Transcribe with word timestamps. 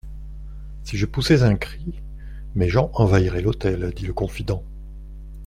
Si 0.81 0.97
je 0.97 1.05
poussais 1.05 1.43
un 1.43 1.55
cri, 1.55 2.01
mes 2.55 2.69
gens 2.69 2.89
envahiraient 2.95 3.43
l'hôtel, 3.43 3.93
dit 3.93 4.07
le 4.07 4.15
confident. 4.15 4.63